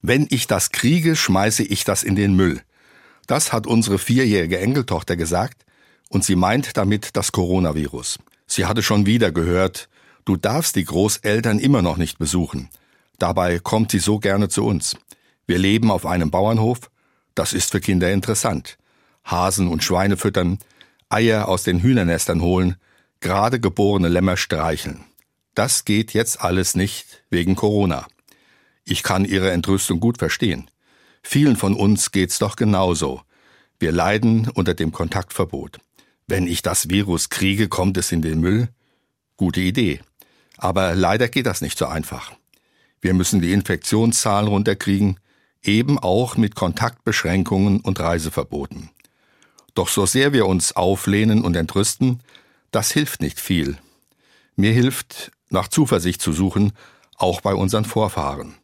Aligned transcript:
Wenn 0.00 0.26
ich 0.30 0.46
das 0.46 0.70
kriege, 0.70 1.16
schmeiße 1.16 1.62
ich 1.62 1.84
das 1.84 2.02
in 2.02 2.14
den 2.14 2.34
Müll. 2.34 2.62
Das 3.26 3.52
hat 3.52 3.66
unsere 3.66 3.98
vierjährige 3.98 4.58
Enkeltochter 4.58 5.16
gesagt, 5.16 5.64
und 6.08 6.24
sie 6.24 6.36
meint 6.36 6.76
damit 6.76 7.16
das 7.16 7.32
Coronavirus. 7.32 8.18
Sie 8.46 8.64
hatte 8.64 8.82
schon 8.82 9.06
wieder 9.06 9.30
gehört, 9.32 9.88
du 10.24 10.36
darfst 10.36 10.76
die 10.76 10.84
Großeltern 10.84 11.58
immer 11.58 11.82
noch 11.82 11.96
nicht 11.96 12.18
besuchen. 12.18 12.70
Dabei 13.18 13.58
kommt 13.58 13.90
sie 13.90 13.98
so 13.98 14.18
gerne 14.18 14.48
zu 14.48 14.64
uns. 14.64 14.96
Wir 15.46 15.58
leben 15.58 15.90
auf 15.90 16.06
einem 16.06 16.30
Bauernhof, 16.30 16.90
das 17.34 17.52
ist 17.52 17.72
für 17.72 17.80
Kinder 17.80 18.10
interessant. 18.12 18.78
Hasen 19.24 19.68
und 19.68 19.84
Schweine 19.84 20.16
füttern, 20.16 20.58
Eier 21.08 21.48
aus 21.48 21.62
den 21.62 21.80
Hühnernestern 21.80 22.40
holen, 22.40 22.76
gerade 23.20 23.60
geborene 23.60 24.08
Lämmer 24.08 24.36
streicheln. 24.36 25.04
Das 25.54 25.84
geht 25.84 26.14
jetzt 26.14 26.40
alles 26.40 26.74
nicht 26.74 27.24
wegen 27.30 27.56
Corona. 27.56 28.06
Ich 28.90 29.02
kann 29.02 29.26
Ihre 29.26 29.50
Entrüstung 29.50 30.00
gut 30.00 30.16
verstehen. 30.16 30.70
Vielen 31.22 31.56
von 31.56 31.74
uns 31.74 32.10
geht's 32.10 32.38
doch 32.38 32.56
genauso. 32.56 33.20
Wir 33.78 33.92
leiden 33.92 34.48
unter 34.48 34.72
dem 34.72 34.92
Kontaktverbot. 34.92 35.78
Wenn 36.26 36.46
ich 36.46 36.62
das 36.62 36.88
Virus 36.88 37.28
kriege, 37.28 37.68
kommt 37.68 37.98
es 37.98 38.12
in 38.12 38.22
den 38.22 38.40
Müll? 38.40 38.70
Gute 39.36 39.60
Idee. 39.60 40.00
Aber 40.56 40.94
leider 40.94 41.28
geht 41.28 41.44
das 41.44 41.60
nicht 41.60 41.76
so 41.76 41.84
einfach. 41.84 42.32
Wir 43.02 43.12
müssen 43.12 43.42
die 43.42 43.52
Infektionszahlen 43.52 44.48
runterkriegen, 44.48 45.20
eben 45.62 45.98
auch 45.98 46.38
mit 46.38 46.54
Kontaktbeschränkungen 46.54 47.80
und 47.80 48.00
Reiseverboten. 48.00 48.88
Doch 49.74 49.88
so 49.88 50.06
sehr 50.06 50.32
wir 50.32 50.46
uns 50.46 50.74
auflehnen 50.74 51.42
und 51.42 51.56
entrüsten, 51.56 52.22
das 52.70 52.90
hilft 52.90 53.20
nicht 53.20 53.38
viel. 53.38 53.76
Mir 54.56 54.72
hilft, 54.72 55.30
nach 55.50 55.68
Zuversicht 55.68 56.22
zu 56.22 56.32
suchen, 56.32 56.72
auch 57.18 57.42
bei 57.42 57.52
unseren 57.52 57.84
Vorfahren. 57.84 58.54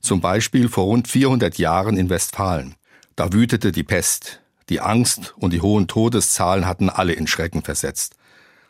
Zum 0.00 0.20
Beispiel 0.20 0.68
vor 0.68 0.84
rund 0.84 1.08
400 1.08 1.58
Jahren 1.58 1.96
in 1.96 2.10
Westfalen. 2.10 2.74
Da 3.16 3.32
wütete 3.32 3.72
die 3.72 3.82
Pest. 3.82 4.40
Die 4.68 4.80
Angst 4.80 5.34
und 5.38 5.52
die 5.52 5.60
hohen 5.60 5.88
Todeszahlen 5.88 6.66
hatten 6.66 6.90
alle 6.90 7.14
in 7.14 7.26
Schrecken 7.26 7.62
versetzt. 7.62 8.14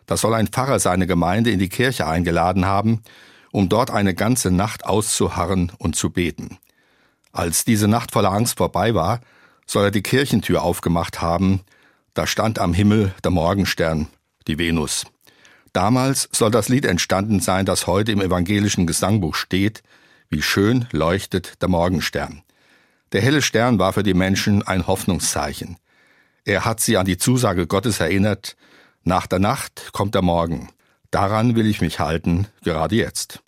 Da 0.07 0.17
soll 0.17 0.35
ein 0.35 0.49
Pfarrer 0.49 0.79
seine 0.79 1.07
Gemeinde 1.07 1.51
in 1.51 1.59
die 1.59 1.69
Kirche 1.69 2.07
eingeladen 2.07 2.65
haben, 2.65 3.03
um 3.53 3.69
dort 3.69 3.91
eine 3.91 4.15
ganze 4.15 4.51
Nacht 4.51 4.87
auszuharren 4.87 5.73
und 5.79 5.97
zu 5.97 6.11
beten. 6.11 6.59
Als 7.33 7.65
diese 7.65 7.89
Nacht 7.89 8.13
voller 8.13 8.33
Angst 8.33 8.57
vorbei 8.59 8.95
war, 8.95 9.21
soll 9.67 9.85
er 9.85 9.91
die 9.91 10.03
Kirchentür 10.03 10.63
aufgemacht 10.63 11.21
haben, 11.21 11.61
da 12.15 12.27
stand 12.27 12.59
am 12.59 12.73
Himmel 12.73 13.15
der 13.23 13.31
Morgenstern, 13.31 14.09
die 14.47 14.59
Venus. 14.59 15.05
Damals 15.73 16.29
soll 16.33 16.51
das 16.51 16.69
Lied 16.69 16.87
entstanden 16.87 17.41
sein, 17.41 17.67
das 17.67 17.87
heute 17.87 18.13
im 18.13 18.23
evangelischen 18.23 18.87
Gesangbuch 18.87 19.35
steht, 19.35 19.83
wie 20.31 20.43
schön 20.43 20.87
leuchtet 20.93 21.61
der 21.63 21.69
Morgenstern. 21.69 22.43
Der 23.13 23.23
helle 23.23 23.43
Stern 23.43 23.79
war 23.79 23.93
für 23.93 24.03
die 24.03 24.15
Menschen 24.15 24.63
ein 24.63 24.87
Hoffnungszeichen. 24.87 25.77
Er 26.45 26.65
hat 26.65 26.81
sie 26.81 26.97
an 26.97 27.07
die 27.07 27.17
Zusage 27.17 27.67
Gottes 27.67 28.01
erinnert, 28.01 28.57
nach 29.05 29.27
der 29.27 29.39
Nacht 29.39 29.93
kommt 29.93 30.15
der 30.15 30.23
Morgen. 30.23 30.71
Daran 31.11 31.57
will 31.57 31.67
ich 31.67 31.81
mich 31.81 32.01
halten, 32.01 32.47
gerade 32.63 32.97
jetzt. 32.97 33.43